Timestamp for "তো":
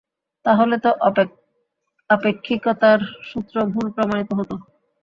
0.79-0.89